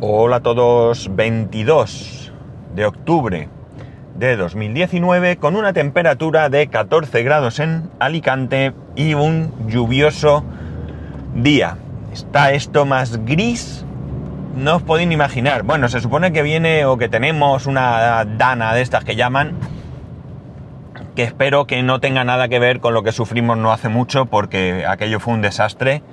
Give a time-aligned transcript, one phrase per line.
[0.00, 2.32] Hola a todos, 22
[2.76, 3.48] de octubre
[4.14, 10.44] de 2019 con una temperatura de 14 grados en Alicante y un lluvioso
[11.34, 11.78] día.
[12.12, 13.84] Está esto más gris,
[14.54, 15.64] no os podéis ni imaginar.
[15.64, 19.56] Bueno, se supone que viene o que tenemos una dana de estas que llaman,
[21.16, 24.26] que espero que no tenga nada que ver con lo que sufrimos no hace mucho
[24.26, 26.04] porque aquello fue un desastre.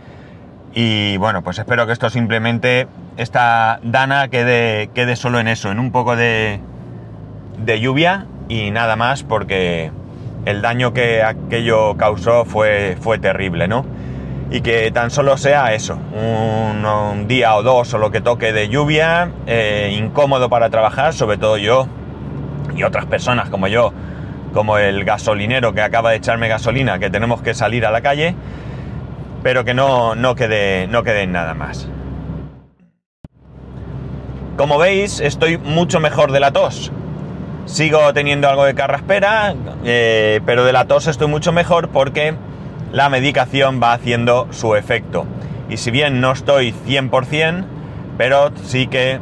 [0.78, 5.80] Y bueno, pues espero que esto simplemente, esta dana quede, quede solo en eso, en
[5.80, 6.60] un poco de,
[7.58, 9.90] de lluvia y nada más porque
[10.44, 13.86] el daño que aquello causó fue, fue terrible, ¿no?
[14.52, 18.68] Y que tan solo sea eso, un, día o dos o lo que toque de
[18.68, 21.88] lluvia, eh, incómodo para trabajar, sobre todo yo
[22.76, 23.94] y otras personas como yo,
[24.54, 28.36] como el gasolinero que acaba de echarme gasolina, que tenemos que salir a la calle,
[29.46, 31.88] pero que no, no, quede, no en nada más.
[34.58, 36.92] Como veis, estoy mucho mejor de la tos.
[37.68, 42.34] Sigo teniendo algo de carraspera, eh, pero de la tos estoy mucho mejor porque
[42.92, 45.28] la medicación va haciendo su efecto.
[45.70, 47.66] Y si bien no estoy 100%,
[48.18, 49.20] pero sí que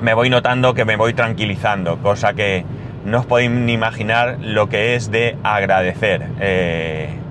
[0.00, 2.64] me voy notando que me voy tranquilizando, cosa que
[3.04, 6.26] no os podéis ni imaginar lo que es de agradecer.
[6.40, 7.25] Eh,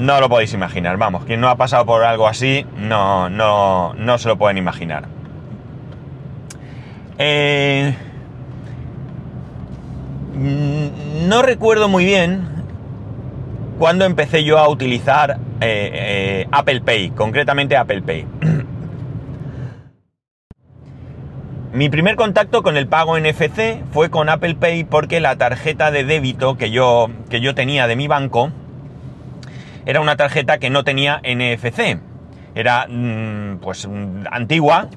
[0.00, 4.18] no lo podéis imaginar, vamos, quien no ha pasado por algo así no, no, no
[4.18, 5.04] se lo pueden imaginar.
[7.18, 7.94] Eh,
[10.34, 12.48] no recuerdo muy bien
[13.78, 18.26] cuándo empecé yo a utilizar eh, eh, Apple Pay, concretamente Apple Pay.
[21.74, 26.04] Mi primer contacto con el pago NFC fue con Apple Pay porque la tarjeta de
[26.04, 28.50] débito que yo, que yo tenía de mi banco
[29.86, 31.98] era una tarjeta que no tenía NFC.
[32.54, 33.88] Era mm, pues
[34.30, 34.88] antigua.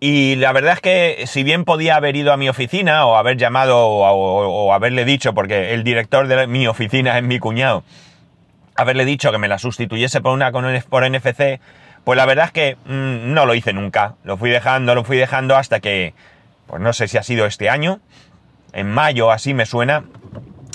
[0.00, 3.38] Y la verdad es que si bien podía haber ido a mi oficina o haber
[3.38, 7.84] llamado o, haberle dicho, porque el director de mi oficina es mi cuñado,
[8.76, 11.58] haberle dicho que me la sustituyese por una con, por NFC,
[12.04, 14.16] pues la verdad es que mmm, no lo hice nunca.
[14.24, 16.12] Lo fui dejando, lo fui dejando hasta que,
[16.66, 18.00] pues no sé si ha sido este año,
[18.74, 20.04] en mayo así me suena,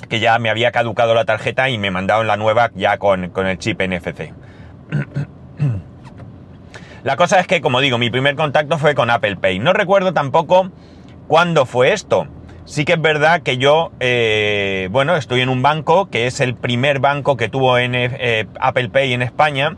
[0.09, 3.47] que ya me había caducado la tarjeta y me mandaron la nueva ya con, con
[3.47, 4.34] el chip NFC.
[7.03, 9.59] la cosa es que, como digo, mi primer contacto fue con Apple Pay.
[9.59, 10.72] No recuerdo tampoco
[11.28, 12.28] cuándo fue esto.
[12.66, 16.56] Sí que es verdad que yo, eh, bueno, estoy en un banco que es el
[16.56, 19.75] primer banco que tuvo en, eh, Apple Pay en España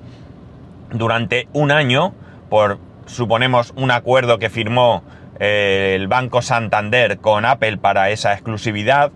[0.92, 2.14] durante un año
[2.50, 5.04] por, suponemos, un acuerdo que firmó
[5.40, 9.12] eh, el Banco Santander con Apple para esa exclusividad.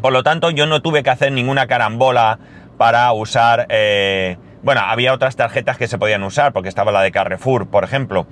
[0.00, 2.38] Por lo tanto, yo no tuve que hacer ninguna carambola
[2.76, 3.66] para usar...
[3.68, 7.84] Eh, bueno, había otras tarjetas que se podían usar, porque estaba la de Carrefour, por
[7.84, 8.26] ejemplo,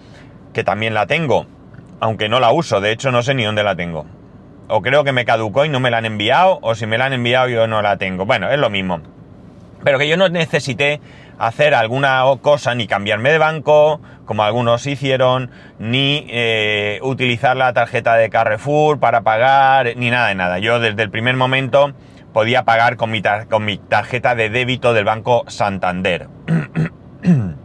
[0.52, 1.46] que también la tengo,
[2.00, 4.06] aunque no la uso, de hecho no sé ni dónde la tengo.
[4.68, 7.06] O creo que me caducó y no me la han enviado, o si me la
[7.06, 8.26] han enviado yo no la tengo.
[8.26, 9.00] Bueno, es lo mismo.
[9.84, 11.00] Pero que yo no necesité
[11.38, 18.16] hacer alguna cosa, ni cambiarme de banco, como algunos hicieron, ni eh, utilizar la tarjeta
[18.16, 20.58] de Carrefour para pagar, ni nada de nada.
[20.58, 21.92] Yo desde el primer momento
[22.32, 26.28] podía pagar con mi, con mi tarjeta de débito del banco Santander.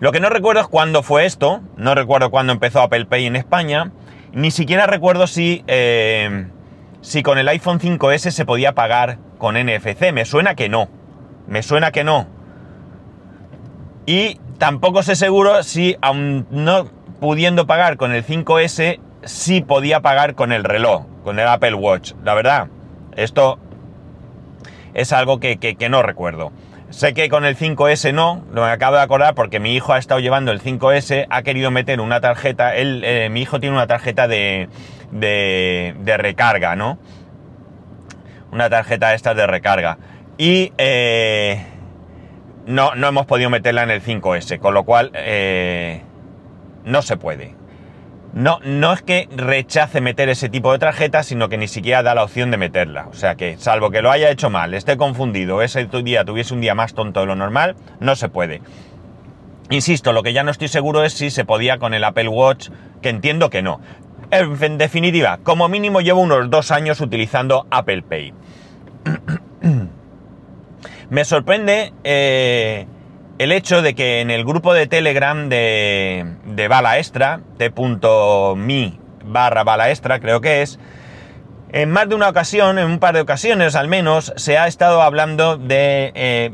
[0.00, 3.34] Lo que no recuerdo es cuándo fue esto, no recuerdo cuándo empezó Apple Pay en
[3.34, 3.90] España,
[4.32, 6.46] ni siquiera recuerdo si, eh,
[7.00, 10.12] si con el iPhone 5S se podía pagar con NFC.
[10.12, 10.88] Me suena que no,
[11.48, 12.37] me suena que no.
[14.08, 16.86] Y tampoco sé seguro si, aun no
[17.20, 22.14] pudiendo pagar con el 5S, sí podía pagar con el reloj, con el Apple Watch.
[22.24, 22.68] La verdad,
[23.16, 23.58] esto
[24.94, 26.52] es algo que, que, no recuerdo.
[26.88, 30.20] Sé que con el 5S no, lo acabo de acordar porque mi hijo ha estado
[30.20, 34.26] llevando el 5S, ha querido meter una tarjeta, él, eh, mi hijo tiene una tarjeta
[34.26, 34.70] de,
[35.12, 36.98] de, de, recarga, ¿no?
[38.52, 39.98] Una tarjeta esta de recarga.
[40.38, 41.62] Y eh,
[42.68, 46.02] no, no hemos podido meterla en el 5S, con lo cual eh,
[46.84, 47.56] no se puede.
[48.34, 52.14] No, no es que rechace meter ese tipo de tarjeta, sino que ni siquiera da
[52.14, 53.08] la opción de meterla.
[53.10, 56.60] O sea que, salvo que lo haya hecho mal, esté confundido, ese día tuviese un
[56.60, 58.60] día más tonto de lo normal, no se puede.
[59.70, 62.68] Insisto, lo que ya no estoy seguro es si se podía con el Apple Watch,
[63.00, 63.80] que entiendo que no.
[64.30, 68.34] En definitiva, como mínimo llevo unos dos años utilizando Apple Pay.
[71.10, 72.86] Me sorprende eh,
[73.38, 79.64] el hecho de que en el grupo de Telegram de, de Bala Extra, t.me barra
[79.64, 80.78] Bala Extra creo que es,
[81.72, 85.00] En más de una ocasión, en un par de ocasiones al menos, se ha estado
[85.00, 86.50] hablando de, eh,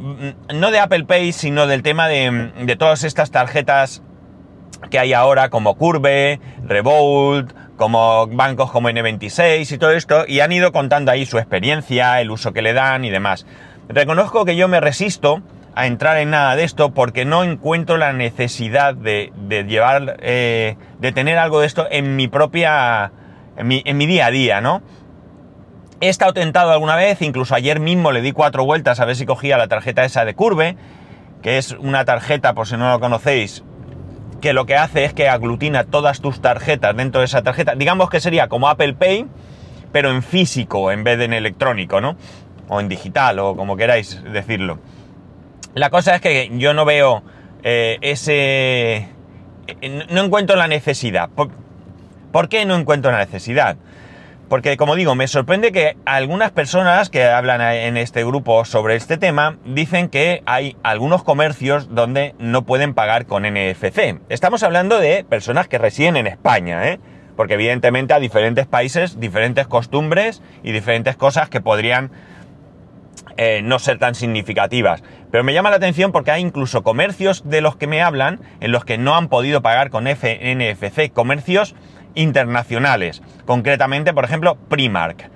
[0.55, 4.03] no de Apple Pay, sino del tema de, de, todas estas tarjetas
[4.89, 10.53] que hay ahora, como Curve, Revolt, como bancos como N26 y todo esto, y han
[10.53, 13.47] ido contando ahí su experiencia, el uso que le dan y demás.
[13.89, 15.43] Reconozco que yo me resisto
[15.75, 20.77] a entrar en nada de esto porque no encuentro la necesidad de, de llevar, eh,
[21.01, 23.13] de tener algo de esto en mi propia,
[23.57, 24.83] en mi, en mi día a día, ¿no?
[26.01, 29.27] He estado tentado alguna vez, incluso ayer mismo le di cuatro vueltas a ver si
[29.27, 30.77] cogía la tarjeta esa de Curve,
[31.43, 33.65] que es una tarjeta, por si no lo conocéis,
[34.41, 37.75] que lo que hace es que aglutina todas tus tarjetas dentro de esa tarjeta.
[37.75, 39.27] Digamos que sería como Apple Pay,
[39.93, 42.17] pero en físico en vez de en electrónico, ¿no?
[42.69, 44.79] O en digital, o como queráis decirlo.
[45.75, 47.23] La cosa es que yo no veo
[47.63, 49.09] eh, ese...
[49.67, 51.29] Eh, no encuentro la necesidad.
[51.31, 51.51] ¿Por,
[52.33, 53.77] ¿Por qué no encuentro la necesidad?
[54.49, 59.17] Porque, como digo, me sorprende que algunas personas que hablan en este grupo sobre este
[59.17, 64.21] tema dicen que hay algunos comercios donde no pueden pagar con NFC.
[64.29, 67.01] Estamos hablando de personas que residen en España, ¿eh?
[67.37, 72.13] Porque evidentemente a diferentes países, diferentes costumbres y diferentes cosas que podrían
[73.37, 75.03] eh, no ser tan significativas.
[75.31, 78.71] Pero me llama la atención porque hay incluso comercios de los que me hablan en
[78.71, 81.75] los que no han podido pagar con NFC, comercios
[82.15, 83.23] internacionales.
[83.45, 85.31] Concretamente, por ejemplo, Primark.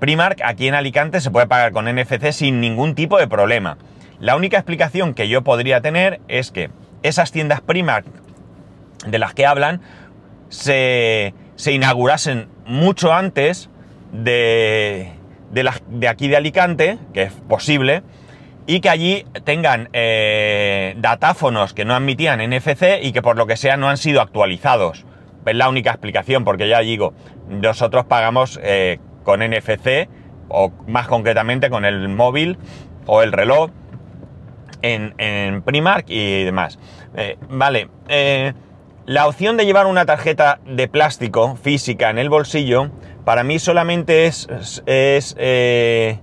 [0.00, 3.78] Primark aquí en Alicante se puede pagar con NFC sin ningún tipo de problema.
[4.18, 6.70] La única explicación que yo podría tener es que
[7.02, 8.06] esas tiendas Primark
[9.06, 9.80] de las que hablan
[10.48, 13.70] se, se inaugurasen mucho antes
[14.12, 15.12] de,
[15.54, 18.02] de, aquí de Alicante, que es posible,
[18.66, 23.56] y que allí tengan eh, datáfonos que no admitían NFC y que por lo que
[23.56, 25.04] sea no han sido actualizados.
[25.46, 27.12] Es la única explicación, porque ya digo,
[27.48, 30.08] nosotros pagamos eh, con NFC,
[30.48, 32.58] o más concretamente con el móvil
[33.06, 33.70] o el reloj,
[34.82, 36.78] en, Primark y demás.
[37.16, 37.88] Eh, vale,
[39.06, 42.90] la opción de llevar una tarjeta de plástico física en el bolsillo,
[43.24, 44.48] para mí solamente es,
[44.86, 46.18] es eh,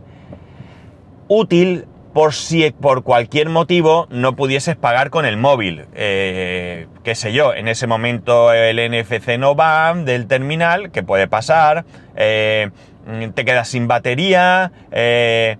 [1.27, 5.85] útil por si por cualquier motivo no pudieses pagar con el móvil.
[5.93, 11.27] Eh, qué sé yo, en ese momento el NFC no va del terminal, que puede
[11.27, 11.85] pasar,
[12.15, 12.69] eh,
[13.33, 15.57] te quedas sin batería, eh,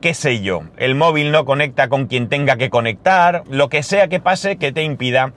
[0.00, 4.08] qué sé yo, el móvil no conecta con quien tenga que conectar, lo que sea
[4.08, 5.32] que pase que te impida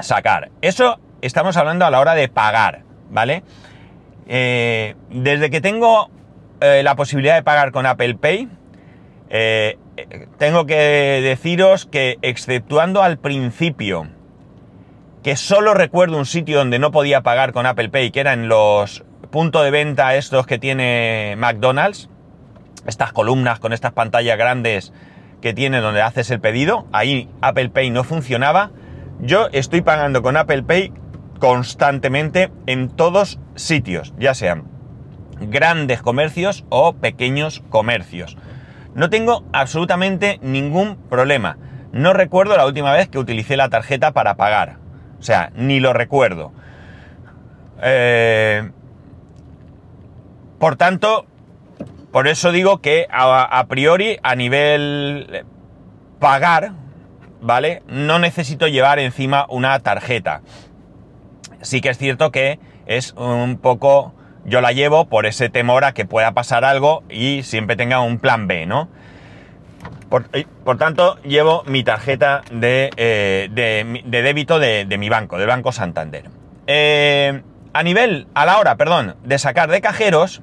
[0.00, 0.50] sacar.
[0.60, 3.42] Eso estamos hablando a la hora de pagar, ¿vale?
[4.26, 6.10] Eh, desde que tengo
[6.60, 8.48] eh, la posibilidad de pagar con Apple Pay,
[9.30, 9.78] eh,
[10.38, 14.08] tengo que deciros que exceptuando al principio,
[15.22, 18.48] que solo recuerdo un sitio donde no podía pagar con Apple Pay, que era en
[18.48, 22.08] los puntos de venta estos que tiene McDonald's,
[22.86, 24.92] estas columnas con estas pantallas grandes
[25.40, 28.70] que tiene donde haces el pedido, ahí Apple Pay no funcionaba.
[29.24, 30.92] Yo estoy pagando con Apple Pay
[31.38, 34.64] constantemente en todos sitios, ya sean
[35.40, 38.36] grandes comercios o pequeños comercios.
[38.96, 41.56] No tengo absolutamente ningún problema.
[41.92, 44.78] No recuerdo la última vez que utilicé la tarjeta para pagar.
[45.20, 46.52] O sea, ni lo recuerdo.
[47.80, 48.72] Eh,
[50.58, 51.26] por tanto,
[52.10, 55.44] por eso digo que a, a, priori, a nivel
[56.18, 56.72] pagar,
[57.42, 57.82] ¿vale?
[57.88, 60.40] No necesito llevar encima una tarjeta.
[61.60, 65.92] Sí que es cierto que es un poco yo la llevo por ese temor a
[65.92, 68.88] que pueda pasar algo y siempre tenga un plan B, ¿no?
[70.08, 70.28] Por,
[70.64, 75.72] por tanto, llevo mi tarjeta de, eh, de, débito de, de, mi banco, del Banco
[75.72, 76.28] Santander.
[76.66, 80.42] Eh, a nivel, a la hora, perdón, de sacar de cajeros,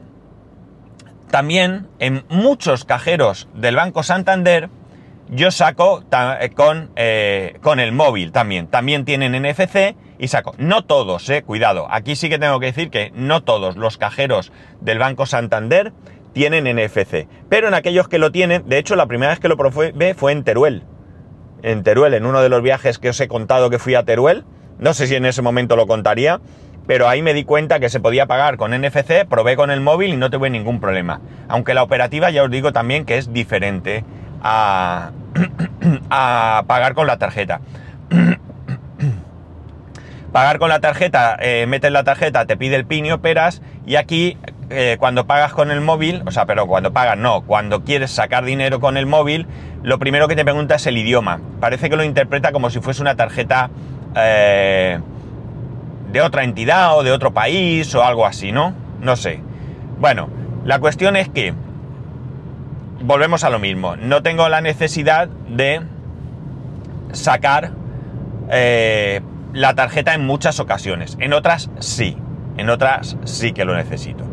[1.29, 4.69] también en muchos cajeros del Banco Santander,
[5.31, 6.03] yo saco
[6.55, 8.67] con, eh, con el móvil también.
[8.67, 10.53] También tienen NFC y saco.
[10.57, 11.87] No todos, eh, cuidado.
[11.89, 15.93] Aquí sí que tengo que decir que no todos los cajeros del Banco Santander
[16.33, 17.27] tienen NFC.
[17.47, 20.31] Pero en aquellos que lo tienen, de hecho la primera vez que lo probé fue
[20.31, 20.83] en Teruel.
[21.61, 24.45] En Teruel, en uno de los viajes que os he contado que fui a Teruel.
[24.79, 26.39] No sé si en ese momento lo contaría,
[26.87, 30.13] pero ahí me di cuenta que se podía pagar con NFC, probé con el móvil
[30.13, 31.21] y no tuve ningún problema.
[31.49, 34.05] Aunque la operativa ya os digo también que es diferente
[34.41, 35.11] a,
[36.09, 37.61] a pagar con la tarjeta.
[40.31, 43.95] pagar con la tarjeta, eh, metes la tarjeta, te pide el PIN y operas, y
[43.95, 44.37] aquí
[44.69, 48.45] eh, cuando pagas con el móvil, o sea, pero cuando pagas no, cuando quieres sacar
[48.45, 49.47] dinero con el móvil,
[49.81, 51.39] lo primero que te pregunta es el idioma.
[51.59, 53.69] Parece que lo interpreta como si fuese una tarjeta
[54.15, 54.99] eh,
[56.11, 58.73] de otra entidad o de otro país o algo así, ¿no?
[59.01, 59.41] No sé.
[59.99, 60.29] Bueno,
[60.65, 61.53] la cuestión es que
[63.01, 63.95] volvemos a lo mismo.
[63.95, 65.81] No tengo la necesidad de
[67.11, 67.71] sacar
[68.49, 69.21] eh,
[69.53, 71.17] la tarjeta en muchas ocasiones.
[71.19, 72.17] En otras sí.
[72.57, 74.25] En otras sí que lo necesito.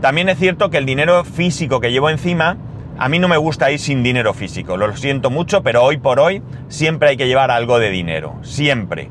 [0.00, 2.56] También es cierto que el dinero físico que llevo encima,
[2.98, 4.76] a mí no me gusta ir sin dinero físico.
[4.76, 8.38] Lo siento mucho, pero hoy por hoy siempre hay que llevar algo de dinero.
[8.42, 9.10] Siempre.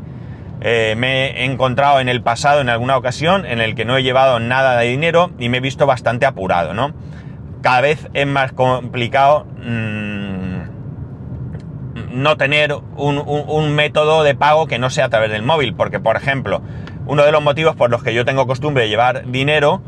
[0.61, 4.03] Eh, me he encontrado en el pasado en alguna ocasión en el que no he
[4.03, 6.93] llevado nada de dinero y me he visto bastante apurado, ¿no?
[7.61, 10.79] Cada vez es más complicado mmm,
[12.11, 16.15] no tener un, método de pago que no sea a través del móvil, porque por
[16.15, 16.61] ejemplo,
[17.05, 19.81] uno de los motivos por los que yo tengo costumbre de llevar dinero,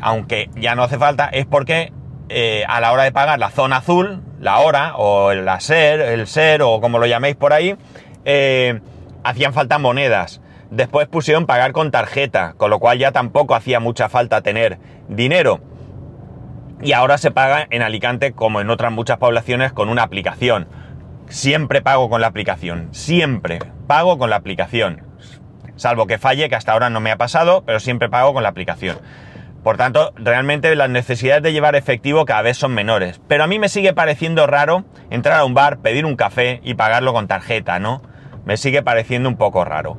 [0.00, 1.92] aunque ya no hace falta, es porque
[2.28, 6.26] eh, a la hora de pagar la zona azul, la hora, o la SER, el
[6.26, 7.76] SER, o como lo llaméis por ahí,
[8.24, 8.80] eh,
[9.24, 10.40] hacían falta monedas.
[10.70, 15.60] Después pusieron pagar con tarjeta, con lo cual ya tampoco hacía mucha falta tener dinero.
[16.82, 20.68] Y ahora se paga en Alicante, como en otras muchas poblaciones, con una aplicación.
[21.28, 25.02] Siempre pago con la aplicación, siempre pago con la aplicación.
[25.76, 28.48] Salvo que falle, que hasta ahora no me ha pasado, pero siempre pago con la
[28.48, 28.98] aplicación.
[29.62, 33.20] Por tanto, realmente las necesidades de llevar efectivo cada vez son menores.
[33.28, 36.74] Pero a mí me sigue pareciendo raro entrar a un bar, pedir un café y
[36.74, 38.02] pagarlo con tarjeta, ¿no?
[38.48, 39.98] me sigue pareciendo un poco raro.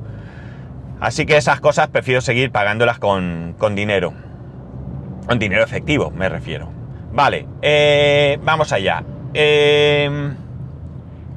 [1.00, 4.12] Así que esas cosas prefiero seguir pagándolas con, con dinero.
[5.30, 6.68] Con dinero efectivo, me refiero.
[7.12, 9.04] Vale, eh, vamos allá.
[9.32, 10.10] Eh,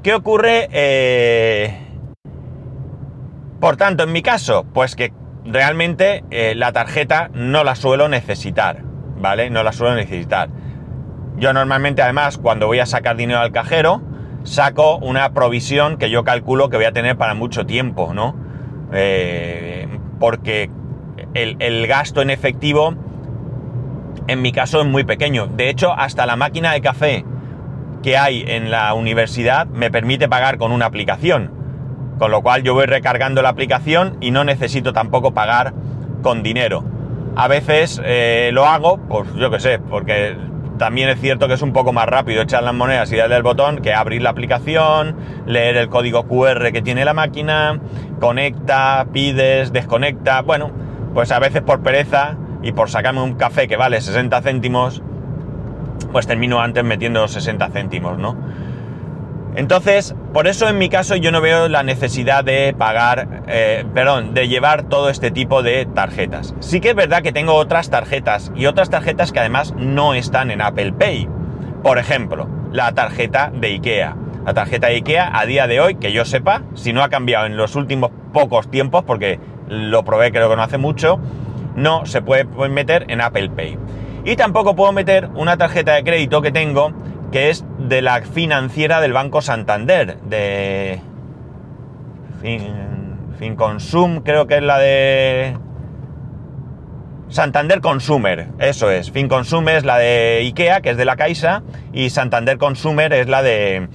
[0.01, 0.67] ¿Qué ocurre?
[0.71, 1.77] Eh,
[3.59, 5.13] por tanto, en mi caso, pues que
[5.45, 8.79] realmente eh, la tarjeta no la suelo necesitar,
[9.19, 9.51] ¿vale?
[9.51, 10.49] No la suelo necesitar.
[11.37, 14.01] Yo normalmente, además, cuando voy a sacar dinero al cajero,
[14.41, 18.35] saco una provisión que yo calculo que voy a tener para mucho tiempo, ¿no?
[20.19, 20.71] Porque
[21.33, 22.95] el, gasto en efectivo,
[24.27, 25.47] en mi caso, es muy pequeño.
[25.47, 27.25] De hecho, hasta la máquina de café
[28.01, 31.51] que hay en la universidad me permite pagar con una aplicación.
[32.19, 35.73] Con lo cual yo voy recargando la aplicación y no necesito tampoco pagar
[36.21, 36.83] con dinero.
[37.35, 40.35] A veces eh, lo hago, pues yo qué sé, porque
[40.77, 43.43] también es cierto que es un poco más rápido echar las monedas y darle el
[43.43, 45.15] botón que abrir la aplicación,
[45.45, 47.79] leer el código QR que tiene la máquina,
[48.19, 50.41] conecta, pides, desconecta.
[50.41, 50.71] Bueno,
[51.13, 55.03] pues a veces por pereza y por sacarme un café que vale 60 céntimos,
[56.11, 58.35] pues termino antes metiendo 60 céntimos, ¿no?
[59.55, 64.33] Entonces, por eso en mi caso yo no veo la necesidad de pagar, eh, perdón,
[64.33, 66.55] de llevar todo este tipo de tarjetas.
[66.59, 70.49] Sí que es verdad que tengo otras tarjetas y otras tarjetas que además no están
[70.49, 71.27] en Apple Pay.
[71.83, 74.15] Por ejemplo, la tarjeta de IKEA.
[74.43, 77.45] La tarjeta de IKEA a día de hoy, que yo sepa, si no ha cambiado
[77.45, 79.39] en los últimos pocos tiempos, porque
[79.69, 81.19] lo probé creo que no hace mucho,
[81.75, 83.77] no se puede meter en Apple Pay.
[84.25, 86.93] Y tampoco puedo meter una tarjeta de crédito que tengo
[87.31, 91.01] que es de la financiera del Banco Santander, de
[93.39, 95.57] Finconsum, creo que es la de
[97.29, 99.09] Santander Consumer, eso es.
[99.09, 103.41] Finconsum es la de IKEA, que es de la Caixa, y Santander Consumer es la
[103.41, 103.87] de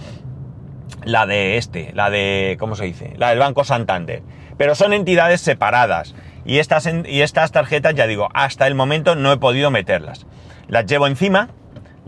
[1.05, 3.15] la de este, la de ¿cómo se dice?
[3.19, 4.23] La del Banco Santander.
[4.57, 6.17] Pero son entidades separadas
[6.49, 10.27] y estas y estas tarjetas ya digo, hasta el momento no he podido meterlas.
[10.67, 11.51] Las llevo encima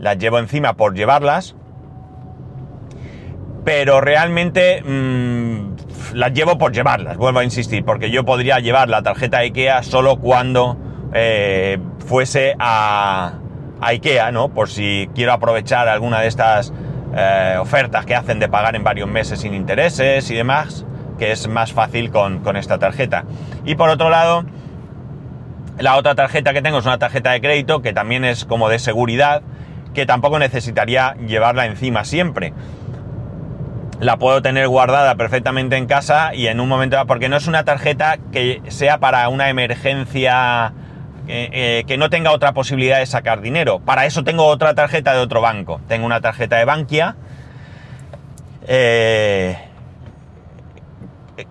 [0.01, 1.55] las llevo encima por llevarlas,
[3.63, 5.75] pero realmente mmm,
[6.13, 10.17] las llevo por llevarlas, vuelvo a insistir, porque yo podría llevar la tarjeta IKEA solo
[10.17, 10.75] cuando
[11.13, 13.33] eh, fuese a,
[13.79, 14.49] a, IKEA, ¿no?
[14.49, 16.73] Por si quiero aprovechar alguna de estas
[17.15, 20.83] eh, ofertas que hacen de pagar en varios meses sin intereses y demás,
[21.21, 23.25] que es más fácil con, con esta tarjeta.
[23.63, 24.43] Y por otro lado,
[25.77, 28.79] la otra tarjeta que tengo es una tarjeta de crédito que también es como de
[28.79, 29.43] seguridad,
[29.93, 32.53] que tampoco necesitaría llevarla encima siempre.
[33.99, 37.65] La puedo tener guardada perfectamente en casa y en un momento, porque no es una
[37.65, 40.73] tarjeta que sea para una emergencia,
[41.27, 43.79] eh, eh, que no tenga otra posibilidad de sacar dinero.
[43.79, 45.81] Para eso tengo otra tarjeta de otro banco.
[45.87, 47.15] Tengo una tarjeta de Bankia.
[48.65, 49.67] Eh,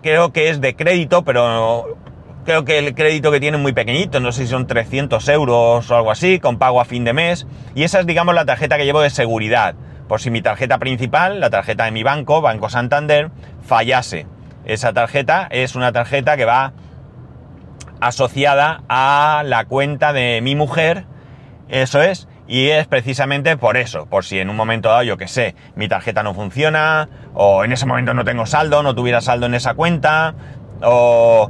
[0.02, 1.96] creo que es de crédito, pero
[2.44, 5.90] creo que el crédito que tiene es muy pequeñito, no sé si son 300 euros
[5.90, 7.46] o algo así, con pago a fin de mes.
[7.74, 9.74] Y esa es, digamos, la tarjeta que llevo de seguridad.
[10.08, 13.30] Por si mi tarjeta principal, la tarjeta de mi banco, Banco Santander,
[13.62, 14.26] fallase.
[14.64, 16.72] Esa tarjeta es una tarjeta que va
[18.00, 21.04] asociada a la cuenta de mi mujer,
[21.68, 25.28] eso es, y es precisamente por eso, por si en un momento dado, yo que
[25.28, 29.46] sé, mi tarjeta no funciona, o en ese momento no tengo saldo, no tuviera saldo
[29.46, 30.34] en esa cuenta,
[30.82, 31.48] o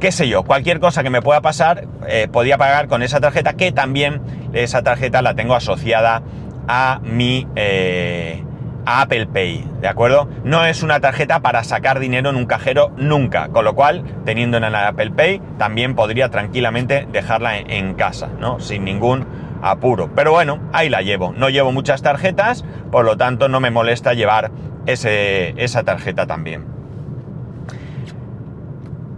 [0.00, 3.52] qué sé yo, cualquier cosa que me pueda pasar, eh, podía pagar con esa tarjeta,
[3.52, 4.20] que también
[4.52, 6.24] esa tarjeta la tengo asociada
[6.66, 8.42] a mi eh,
[8.86, 10.28] a Apple Pay, ¿de acuerdo?
[10.44, 14.56] No es una tarjeta para sacar dinero en un cajero nunca, con lo cual, teniendo
[14.58, 18.60] en la Apple Pay, también podría tranquilamente dejarla en, casa, ¿no?
[18.60, 19.26] Sin ningún
[19.64, 20.10] apuro.
[20.14, 21.32] Pero bueno, ahí la llevo.
[21.36, 24.50] No llevo muchas tarjetas, por lo tanto no me molesta llevar
[24.86, 26.66] ese, esa tarjeta también.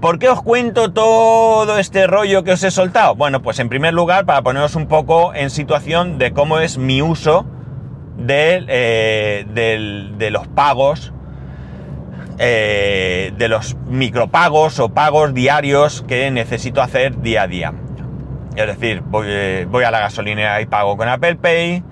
[0.01, 3.17] ¿Por qué os cuento todo este rollo que os he soltado?
[3.17, 7.03] Bueno, pues en primer lugar para poneros un poco en situación de cómo es mi
[7.03, 7.45] uso
[8.29, 11.13] eh, de, los pagos,
[12.39, 17.75] eh, de los micropagos o pagos diarios que necesito hacer día a día.
[18.57, 21.85] Es decir, voy, eh, a la gasolinera y pago con Apple Pay.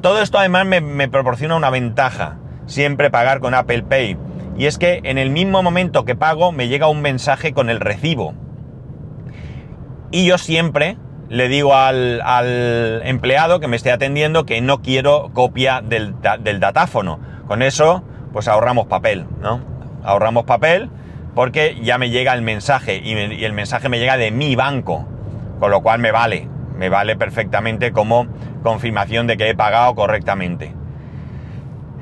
[0.00, 4.16] Todo esto además me, proporciona una ventaja, siempre pagar con Apple Pay.
[4.56, 7.78] Y es que en el mismo momento que pago me llega un mensaje con el
[7.78, 8.34] recibo.
[10.10, 10.96] Y yo siempre,
[11.28, 12.20] le digo al,
[13.04, 17.20] empleado que me esté atendiendo que no quiero copia del, datáfono.
[17.46, 19.60] Con eso, pues ahorramos papel, ¿no?
[20.02, 20.90] Ahorramos papel
[21.34, 25.06] porque ya me llega el mensaje y, el mensaje me llega de mi banco,
[25.58, 28.26] con lo cual me vale, me vale perfectamente como
[28.62, 30.74] confirmación de que he pagado correctamente.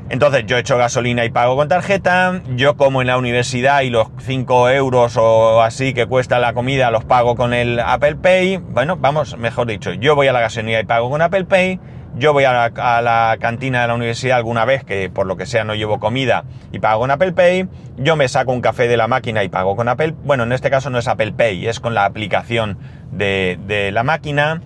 [0.09, 4.07] Entonces yo echo gasolina y pago con tarjeta, yo como en la universidad y los
[4.21, 8.97] 5 euros o así que cuesta la comida los pago con el Apple Pay, bueno,
[8.97, 11.81] vamos, mejor dicho, yo voy a la gasolina y pago con Apple Pay,
[12.15, 15.65] yo voy a la, cantina de la universidad alguna vez que por lo que sea
[15.65, 19.09] no llevo comida y pago con Apple Pay, yo me saco un café de la
[19.09, 21.95] máquina y pago con Apple, bueno, en este caso no es Apple Pay, es con
[21.95, 22.79] la aplicación
[23.17, 24.63] de, la máquina.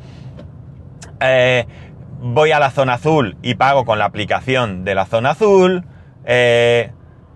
[1.21, 1.67] Eh,
[2.21, 5.85] voy a la zona azul y pago con la aplicación de la zona azul.
[6.25, 6.93] Eh,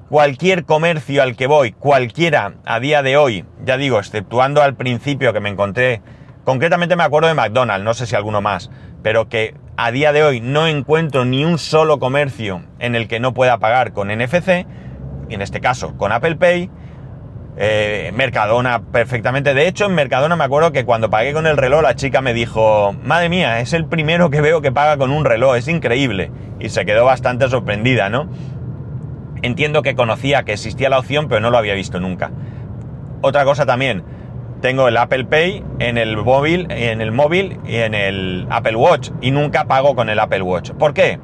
[0.09, 5.33] cualquier comercio al que voy, cualquiera a día de hoy, ya digo, exceptuando al principio
[5.33, 6.03] que me encontré,
[6.45, 8.71] concretamente me acuerdo de McDonald's, no sé si alguno más,
[9.03, 13.19] pero que a día de hoy no encuentro ni un solo comercio en el que
[13.19, 14.67] no pueda pagar con NFC,
[15.31, 16.71] en este caso con Apple Pay,
[17.57, 19.55] eh, Mercadona perfectamente.
[19.55, 22.35] De hecho, en Mercadona me acuerdo que cuando pagué con el reloj, la chica me
[22.35, 26.31] dijo, madre mía, es el primero que veo que paga con un reloj, es increíble.
[26.59, 28.29] Y se quedó bastante sorprendida, ¿no?
[29.43, 32.31] Entiendo que conocía que existía la opción, pero no lo había visto nunca.
[33.21, 34.03] Otra cosa también,
[34.61, 39.11] tengo el Apple Pay en el móvil, en el móvil y en el Apple Watch
[39.21, 40.71] y nunca pago con el Apple Watch.
[40.73, 41.21] ¿Por qué?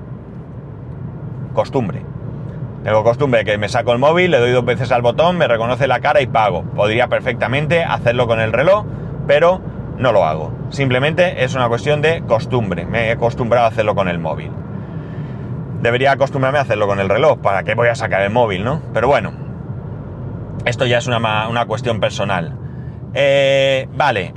[1.55, 2.10] Costumbre.
[2.85, 5.87] Tengo costumbre que me saco el móvil, le doy dos veces al botón, me reconoce
[5.87, 6.63] la cara y pago.
[6.63, 8.87] Podría perfectamente hacerlo con el reloj,
[9.27, 9.61] pero
[9.99, 10.53] no lo hago.
[10.71, 12.87] Simplemente es una cuestión de costumbre.
[12.87, 14.51] Me he acostumbrado a hacerlo con el móvil.
[15.83, 17.39] Debería acostumbrarme a hacerlo con el reloj.
[17.41, 18.81] ¿Para qué voy a sacar el móvil, no?
[18.95, 19.33] Pero bueno,
[20.65, 22.57] esto ya es una, una cuestión personal.
[23.13, 24.33] Eh, vale.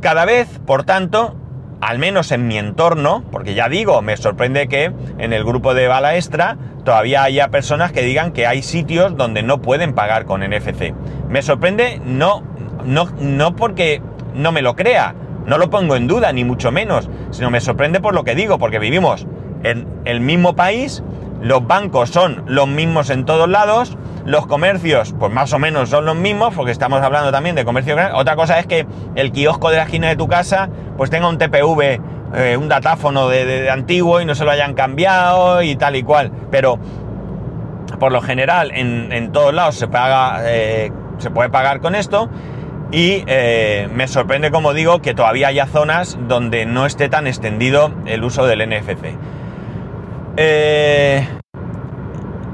[0.00, 1.36] Cada vez, por tanto,
[1.80, 5.88] al menos en mi entorno, porque ya digo, me sorprende que en el grupo de
[5.88, 10.42] bala extra todavía haya personas que digan que hay sitios donde no pueden pagar con
[10.42, 10.92] NFC.
[11.28, 12.42] Me sorprende no,
[12.84, 14.02] no, no porque
[14.34, 15.14] no me lo crea,
[15.46, 18.58] no lo pongo en duda, ni mucho menos, sino me sorprende por lo que digo,
[18.58, 19.26] porque vivimos
[19.62, 21.02] en el mismo país,
[21.42, 23.96] los bancos son los mismos en todos lados,
[24.30, 27.94] los comercios, pues más o menos son los mismos, porque estamos hablando también de comercio
[27.96, 28.14] grande.
[28.16, 31.36] Otra cosa es que el kiosco de la esquina de tu casa, pues tenga un
[31.36, 32.00] TPV,
[32.34, 36.30] eh, un datáfono de, antiguo y no se lo hayan cambiado y tal y cual.
[36.50, 36.78] Pero
[37.98, 42.30] por lo general, en, todos lados se paga, eh, se puede pagar con esto.
[42.92, 47.92] Y eh, me sorprende, como digo, que todavía haya zonas donde no esté tan extendido
[48.06, 49.16] el uso del NFC.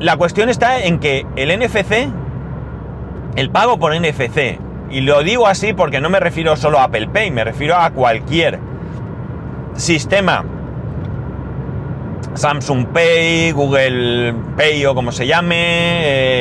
[0.00, 2.08] La cuestión está en que el NFC,
[3.36, 4.58] el pago por NFC,
[4.90, 7.90] y lo digo así porque no me refiero solo a Apple Pay, me refiero a
[7.90, 8.58] cualquier
[9.74, 10.44] sistema
[12.34, 15.58] Samsung Pay, Google Pay o como se llame,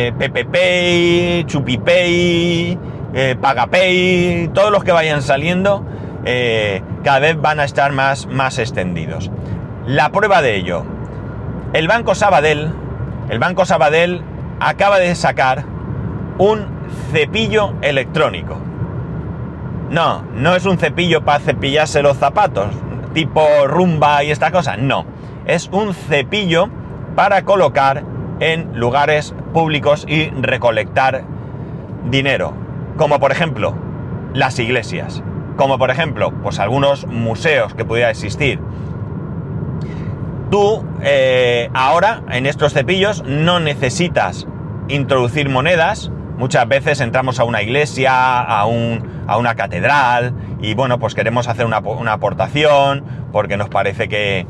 [0.08, 2.78] eh, Pepe Pay, Chupi Pay,
[3.14, 5.86] eh, PagaPay, todos los que vayan saliendo,
[6.26, 9.32] eh, cada vez van a estar más, más extendidos.
[9.88, 10.84] La prueba de ello,
[11.74, 12.85] el Banco Sabadell,
[13.30, 14.22] el Banco Sabadell
[14.60, 15.66] acaba de sacar
[16.38, 16.68] un
[17.12, 18.58] cepillo electrónico.
[19.90, 22.68] No, no es un cepillo para cepillarse los zapatos,
[23.14, 24.78] tipo rumba y esta cosa.
[24.78, 25.06] No,
[25.46, 26.70] es un cepillo
[27.16, 28.04] para colocar
[28.40, 31.24] en lugares públicos y recolectar
[32.10, 32.54] dinero.
[32.98, 33.76] Como por ejemplo,
[34.34, 35.24] las iglesias.
[35.56, 38.60] Como por ejemplo, pues algunos museos que pudiera existir
[40.52, 44.48] Tú eh, ahora en estos cepillos no necesitas
[44.88, 51.48] introducir monedas Muchas veces entramos a una iglesia, a, una catedral y bueno, pues queremos
[51.48, 54.46] hacer una, aportación porque nos parece que,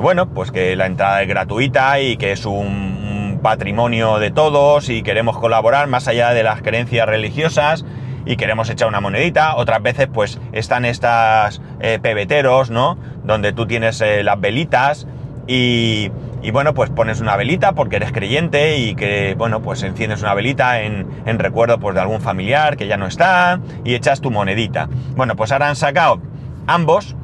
[0.00, 5.04] bueno, pues que la entrada es gratuita y que es un, patrimonio de todos y
[5.04, 7.84] queremos colaborar más allá de las creencias religiosas
[8.26, 9.54] y queremos echar una monedita.
[9.54, 12.98] Otras veces pues están estas eh, pebeteros, ¿no?
[13.22, 15.06] Donde tú tienes eh, las velitas
[15.50, 16.10] y,
[16.52, 20.82] bueno, pues pones una velita porque eres creyente y que, bueno, pues enciendes una velita
[20.82, 24.88] en, recuerdo pues de algún familiar que ya no está y echas tu monedita.
[25.16, 26.20] Bueno, pues ahora han sacado
[26.66, 27.16] ambos,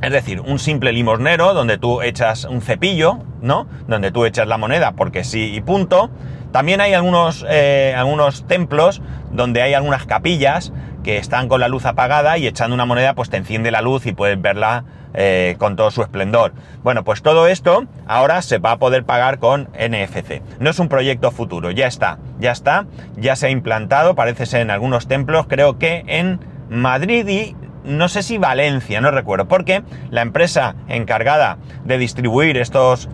[0.00, 3.66] es decir, un simple limosnero donde tú echas un cepillo, ¿no?
[3.88, 6.10] Donde tú echas la moneda porque sí y punto.
[6.52, 11.86] También hay algunos, eh, algunos templos donde hay algunas capillas que están con la luz
[11.86, 14.84] apagada y echando una moneda pues te enciende la luz y puedes verla
[15.14, 16.52] eh, con todo su esplendor.
[16.82, 20.42] Bueno, pues todo esto ahora se va a poder pagar con NFC.
[20.60, 22.86] No es un proyecto futuro, ya está, ya está,
[23.16, 28.08] ya se ha implantado, parece ser en algunos templos, creo que en Madrid y no
[28.08, 33.08] sé si Valencia, no recuerdo, porque la empresa encargada de distribuir estos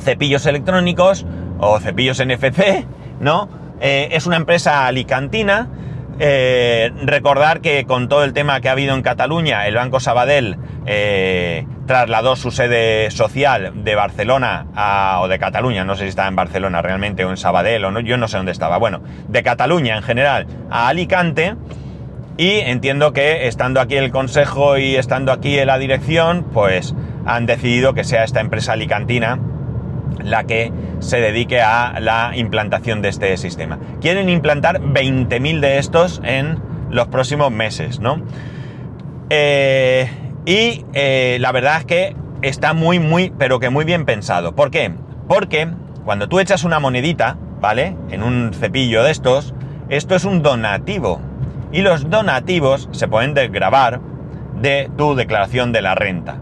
[0.00, 1.26] cepillos electrónicos
[1.58, 2.86] o cepillos NFC,
[3.20, 3.48] ¿no?
[3.80, 5.68] Eh, es una empresa alicantina
[6.18, 10.56] eh, recordar que con todo el tema que ha habido en Cataluña, el Banco Sabadell
[10.86, 16.28] eh, trasladó su sede social de Barcelona a, o de Cataluña, no sé si estaba
[16.28, 19.96] en Barcelona realmente o en Sabadell o yo no sé dónde estaba, bueno, de Cataluña
[19.96, 21.56] en general a Alicante
[22.36, 26.94] y entiendo que estando aquí el consejo y estando aquí en la dirección, pues
[27.26, 29.38] han decidido que sea esta empresa alicantina
[30.22, 33.78] la que se dedique a la implantación de este sistema.
[34.00, 36.58] Quieren implantar 20.000 de estos en
[36.90, 38.22] los próximos meses, ¿no?
[39.30, 40.10] Eh,
[40.44, 44.54] y eh, la verdad es que está muy, muy, pero que muy bien pensado.
[44.54, 44.92] ¿Por qué?
[45.28, 45.68] Porque
[46.04, 47.96] cuando tú echas una monedita, ¿vale?
[48.10, 49.54] En un cepillo de estos,
[49.88, 51.20] esto es un donativo.
[51.72, 54.00] Y los donativos se pueden desgravar
[54.60, 56.38] de tu declaración de la renta.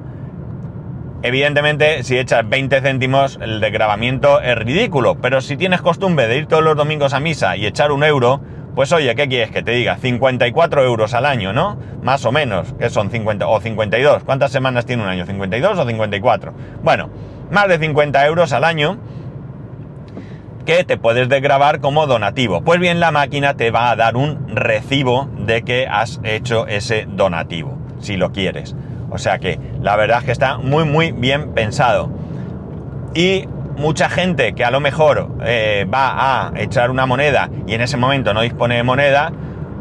[1.23, 6.47] Evidentemente, si echas 20 céntimos, el desgrabamiento es ridículo, pero si tienes costumbre de ir
[6.47, 8.41] todos los domingos a misa y echar un euro,
[8.75, 9.97] pues oye, ¿qué quieres que te diga?
[9.97, 11.77] 54 euros al año, ¿no?
[12.03, 14.25] Más o menos, que son 50 o 52.
[14.25, 15.27] ¿Cuántas semanas tiene un año?
[15.27, 16.55] ¿52 o 54?
[16.83, 17.11] Bueno,
[17.51, 18.97] más de 50 euros al año
[20.65, 22.63] que te puedes desgrabar como donativo.
[22.63, 27.07] Pues bien, la máquina te va a dar un recibo de que has hecho ese
[27.07, 28.75] donativo, si lo quieres.
[29.11, 32.11] O sea que la verdad es que está muy muy bien pensado.
[33.15, 33.47] Y
[33.77, 37.97] mucha gente que a lo mejor eh, va a echar una moneda y en ese
[37.97, 39.33] momento no dispone de moneda,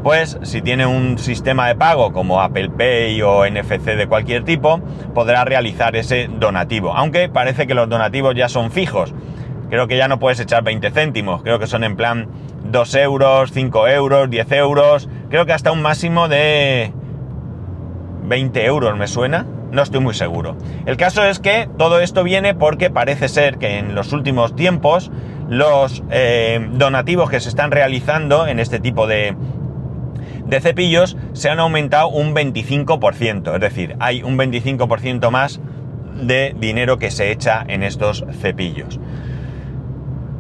[0.03, 4.79] pues si tiene un sistema de pago como Apple Pay o NFC de cualquier tipo,
[5.13, 6.95] podrá realizar ese donativo.
[6.95, 9.13] Aunque parece que los donativos ya son fijos.
[9.69, 12.27] Creo que ya no puedes echar 20 céntimos, creo que son en plan
[12.63, 16.91] 2 euros, 5 euros, 10 euros, creo que hasta un máximo de
[18.29, 20.55] 20 euros me suena, no estoy muy seguro.
[20.85, 25.11] El caso es que todo esto viene porque parece ser que en los últimos tiempos
[25.49, 29.35] los eh, donativos que se están realizando en este tipo de,
[30.45, 35.59] de cepillos se han aumentado un 25%, es decir, hay un 25% más
[36.15, 38.99] de dinero que se echa en estos cepillos.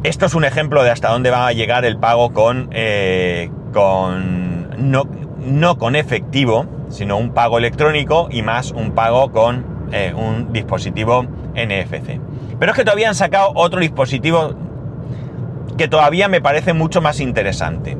[0.03, 4.91] Esto es un ejemplo de hasta dónde va a llegar el pago con, eh, con
[4.91, 5.03] no,
[5.39, 11.23] no con efectivo, sino un pago electrónico y más un pago con eh, un dispositivo
[11.53, 12.19] NFC.
[12.59, 14.53] Pero es que todavía han sacado otro dispositivo
[15.77, 17.97] que todavía me parece mucho más interesante.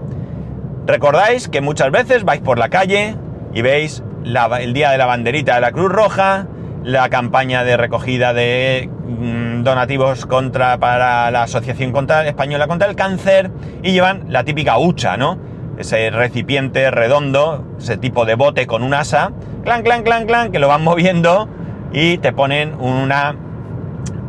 [0.86, 3.16] Recordáis que muchas veces vais por la calle
[3.54, 4.04] y veis
[4.60, 6.48] el día de la banderita de la Cruz Roja,
[6.84, 11.94] la campaña de recogida de mm, donativos contra para la Asociación
[12.26, 13.52] Española contra el Cáncer
[13.84, 15.49] y llevan la típica hucha, ¿no?
[15.80, 19.32] Ese recipiente redondo, ese tipo de bote con un asa,
[19.64, 21.48] clan, clan, clan, clan, que lo van moviendo
[21.94, 23.36] y te ponen una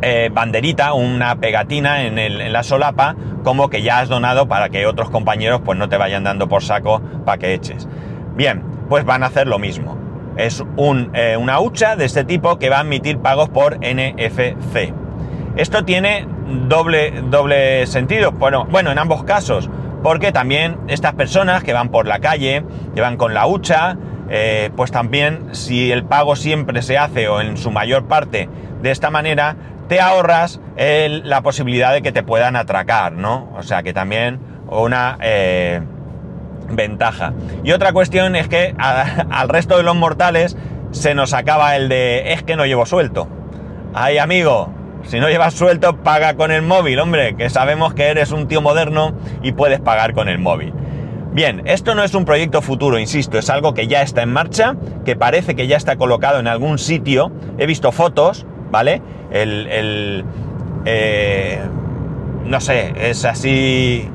[0.01, 5.09] eh, banderita, una pegatina en, la solapa, como que ya has donado para que otros
[5.09, 7.87] compañeros pues no te vayan dando por saco para que eches.
[8.35, 9.97] Bien, pues van a hacer lo mismo.
[10.37, 14.93] Es un, eh, una hucha de este tipo que va a emitir pagos por NFC.
[15.57, 16.25] Esto tiene
[16.69, 18.31] doble, doble sentido.
[18.31, 19.69] Bueno, bueno, en ambos casos
[20.03, 22.63] porque también estas personas que van por la calle,
[22.95, 23.97] que van con la hucha,
[24.29, 28.49] eh, pues también si el pago siempre se hace o en su mayor parte
[28.81, 29.55] de esta manera,
[29.87, 33.51] te ahorras la posibilidad de que te puedan atracar, ¿no?
[33.57, 35.81] O sea que también una eh,
[36.69, 37.33] ventaja.
[37.63, 40.57] Y otra cuestión es que al resto de los mortales
[40.91, 43.27] se nos acaba el de es que no llevo suelto.
[43.93, 44.73] Ay amigo,
[45.05, 48.61] Si no llevas suelto, paga con el móvil, hombre, que sabemos que eres un tío
[48.61, 50.73] moderno y puedes pagar con el móvil.
[51.33, 54.75] Bien, esto no es un proyecto futuro, insisto, es algo que ya está en marcha,
[55.05, 57.31] que parece que ya está colocado en algún sitio.
[57.57, 59.01] He visto fotos, ¿vale?
[59.31, 60.25] El,
[60.85, 61.59] eh,
[62.45, 64.09] no sé, es así,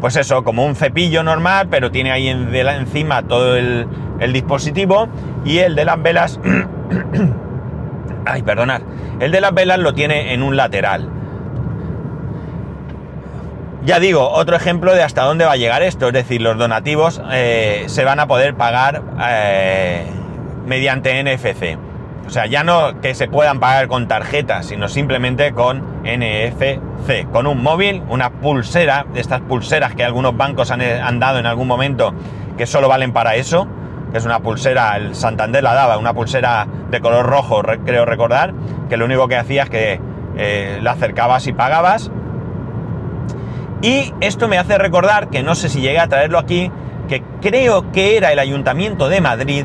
[0.00, 5.08] pues eso, como un cepillo normal, pero tiene ahí encima todo el dispositivo
[5.44, 6.40] y el de las velas...
[8.28, 8.82] Ay, perdonad.
[9.20, 11.08] El de las velas lo tiene en un lateral.
[13.84, 17.22] Ya digo, otro ejemplo de hasta dónde va a llegar esto, es decir, los donativos
[17.32, 20.04] eh, se van a poder pagar eh,
[20.66, 21.78] mediante NFC.
[22.26, 26.80] O sea, ya no que se puedan pagar con tarjetas, sino simplemente con NFC,
[27.32, 31.46] con un móvil, una pulsera, de estas pulseras que algunos bancos han, han dado en
[31.46, 32.12] algún momento,
[32.58, 33.66] que solo valen para eso,
[34.10, 38.54] que es una pulsera, el Santander la daba, una pulsera de color rojo, creo recordar,
[38.88, 40.00] que lo único que hacía es que
[40.36, 42.10] eh, la acercabas y pagabas.
[43.82, 46.70] Y esto me hace recordar, que no sé si llegué a traerlo aquí,
[47.08, 49.64] que creo que era el Ayuntamiento de Madrid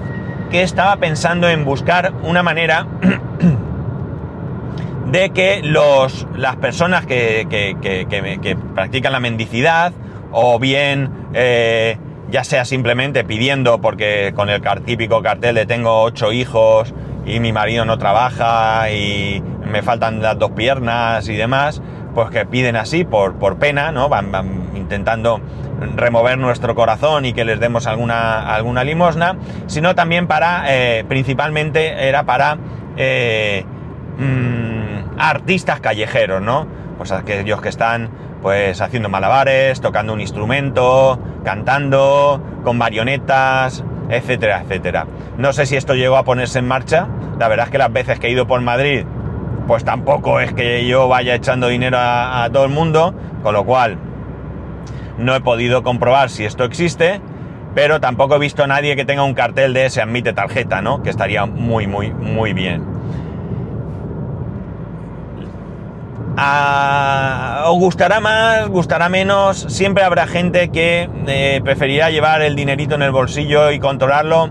[0.49, 2.86] que estaba pensando en buscar una manera
[5.12, 9.93] de que los, las personas que, que, practican la mendicidad
[10.32, 11.97] o bien eh,
[12.34, 16.91] ya sea simplemente pidiendo, porque con el típico cartel de tengo ocho hijos
[17.28, 21.80] y mi marido no trabaja y me faltan las dos piernas y demás,
[22.15, 24.10] pues que piden así por, por pena, ¿no?
[24.10, 24.32] Van,
[24.74, 25.41] intentando
[25.96, 32.08] remover nuestro corazón y que les demos alguna, alguna limosna, sino también para, eh, principalmente
[32.08, 32.58] era para
[32.98, 33.63] eh,
[34.17, 36.65] mm, artistas callejeros, ¿no?
[36.98, 38.10] Pues aquellos que están
[38.43, 45.08] pues haciendo malabares, tocando un instrumento, cantando, con marionetas, etcétera, etcétera.
[45.38, 47.08] No sé si esto llegó a ponerse en marcha.
[47.39, 49.06] La verdad es que las veces que he ido por Madrid,
[49.65, 53.97] pues tampoco es que yo vaya echando dinero a, todo el mundo, con lo cual
[55.17, 57.21] no he podido comprobar si esto existe,
[57.73, 61.01] pero tampoco he visto a nadie que tenga un cartel de se admite tarjeta, ¿no?
[61.01, 62.92] Que estaría muy, muy, muy bien.
[66.36, 73.04] Os gustará más, gustará menos, siempre habrá gente que eh, preferirá llevar el dinerito en
[73.04, 74.50] el bolsillo y controlarlo,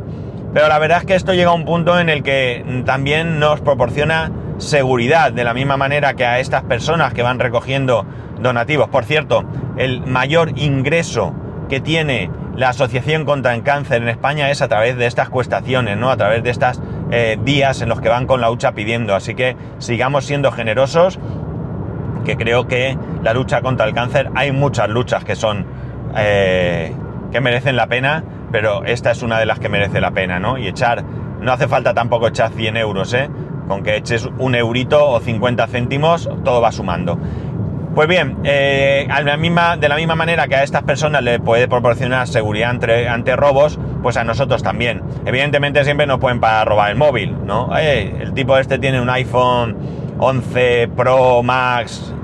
[0.55, 3.61] pero la verdad es que esto llega a un punto en el que también nos
[3.61, 8.07] proporciona seguridad, de la misma manera que a estas personas que van recogiendo
[8.39, 8.89] donativos.
[8.89, 9.45] Por cierto,
[9.77, 11.35] el mayor ingreso
[11.69, 15.97] que tiene la Asociación contra el Cáncer en España es a través de estas cuestaciones,
[15.97, 16.11] ¿no?
[16.11, 19.15] A través de estas eh, días en los que van con la hucha pidiendo.
[19.15, 21.19] Así que sigamos siendo generosos
[22.25, 25.67] que creo que la lucha contra el cáncer, hay muchas luchas que son,
[26.17, 26.93] eh,
[27.31, 30.59] que merecen la pena, pero esta es una de las que merece la pena, ¿no?
[30.59, 31.03] Y echar,
[31.41, 33.29] no hace falta tampoco echar 100 euros, ¿eh?
[33.69, 37.19] Con que eches un eurito o 50 céntimos, todo va sumando.
[37.95, 41.69] Pues bien, eh, la misma, de la misma manera que a estas personas le puede
[41.69, 45.03] proporcionar seguridad ante, ante, robos, pues a nosotros también.
[45.27, 47.77] Evidentemente siempre nos pueden para robar el móvil, ¿no?
[47.77, 49.77] el tipo este tiene un iPhone
[50.25, 52.15] 11 Pro Max,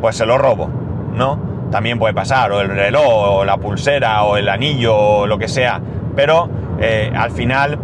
[0.00, 0.70] pues se lo robo,
[1.14, 1.66] ¿no?
[1.68, 3.02] También puede pasar, o el reloj,
[3.40, 5.80] o la pulsera, o el anillo, o lo que sea,
[6.14, 7.76] pero eh, al final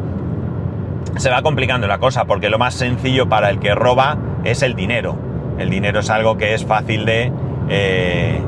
[1.16, 4.76] se va complicando la cosa, porque lo más sencillo para el que roba es el
[4.76, 5.16] dinero.
[5.58, 7.32] El dinero es algo que es fácil de,
[7.68, 8.40] eh,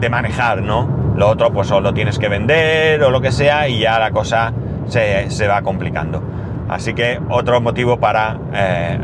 [0.00, 1.14] de manejar, ¿no?
[1.16, 4.10] Lo otro, pues o lo tienes que vender o lo que sea, y ya la
[4.10, 4.52] cosa
[4.84, 6.22] se, se va complicando.
[6.68, 8.98] Así que otro motivo para eh,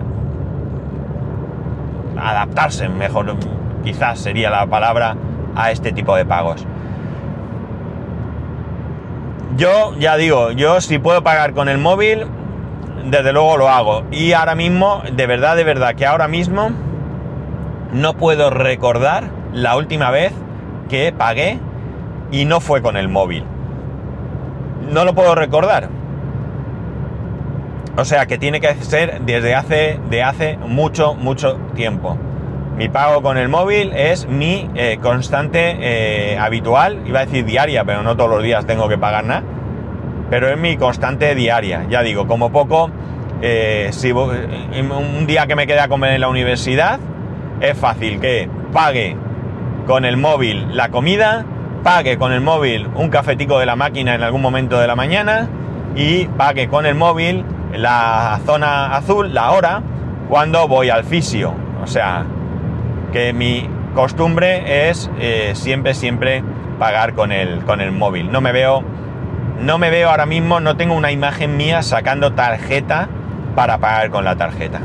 [2.19, 3.37] adaptarse, mejor
[3.85, 5.17] quizás sería la palabra,
[5.57, 6.65] a este tipo de pagos.
[9.57, 12.27] Yo ya digo, yo si puedo pagar con el móvil,
[13.07, 14.05] desde luego lo hago.
[14.11, 16.71] Y ahora mismo, de verdad, de verdad, que ahora mismo
[17.93, 20.33] no puedo recordar la última vez
[20.89, 21.59] que pagué
[22.31, 23.45] y no fue con el móvil.
[24.91, 25.89] No lo puedo recordar.
[27.99, 32.19] O sea que tiene que ser desde hace, de hace mucho, mucho tiempo.
[32.77, 37.85] Mi pago con el móvil es mi eh, constante eh, habitual, iba a decir diaria,
[37.85, 39.43] pero no todos los días tengo que pagar nada,
[40.29, 41.87] pero es mi constante diaria.
[41.89, 42.91] Ya digo, como poco,
[43.41, 47.01] eh, si un día que me queda a comer en la universidad,
[47.63, 49.17] es fácil que pague
[49.87, 51.47] con el móvil la comida,
[51.83, 55.49] pague con el móvil un cafetico de la máquina en algún momento de la mañana
[55.95, 57.43] y pague con el móvil
[57.77, 59.83] la zona azul, la hora,
[60.29, 61.55] cuando voy al fisio.
[61.83, 62.25] O sea,
[63.13, 66.43] que mi costumbre es eh, siempre, siempre
[66.79, 68.31] pagar con el, con el móvil.
[68.31, 68.83] No me veo,
[69.61, 73.09] no me veo ahora mismo, no tengo una imagen mía sacando tarjeta
[73.55, 74.81] para pagar con la tarjeta.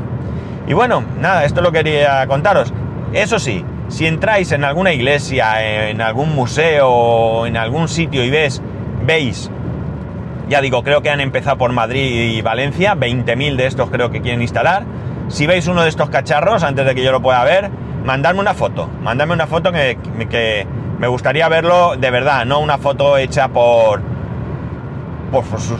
[0.66, 2.72] Y bueno, nada, esto lo quería contaros.
[3.12, 8.62] Eso sí, si entráis en alguna iglesia, en algún museo, en algún sitio y ves,
[9.04, 9.50] veis,
[10.48, 14.20] ya digo, creo que han empezado por Madrid y Valencia, 20.000 de estos creo que
[14.20, 14.84] quieren instalar.
[15.28, 17.70] Si veis uno de estos cacharros, antes de que yo lo pueda ver,
[18.04, 20.66] mandadme una foto, mandadme una foto que,
[20.98, 24.00] me gustaría verlo de verdad, no una foto hecha por,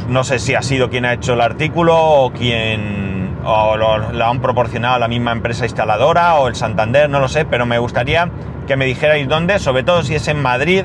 [0.08, 4.40] no sé si ha sido quien ha hecho el artículo o quien o lo, han
[4.40, 8.30] proporcionado la misma empresa instaladora o el Santander, no lo sé, pero me gustaría
[8.66, 10.84] que me dijerais dónde, sobre todo si es en Madrid,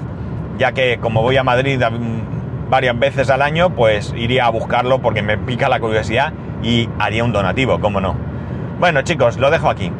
[0.57, 1.81] ya que como voy a Madrid
[2.69, 7.23] varias veces al año, pues iría a buscarlo porque me pica la curiosidad y haría
[7.23, 8.15] un donativo, cómo no.
[8.79, 9.91] Bueno chicos, lo dejo aquí.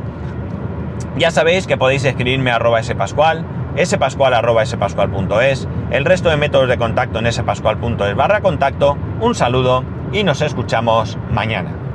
[1.18, 3.44] Ya sabéis que podéis escribirme a arroba spascual,
[3.84, 8.98] spascual arroba spascual.es, el resto de métodos de contacto en spascual.es barra contacto.
[9.20, 11.87] Un saludo y nos escuchamos mañana.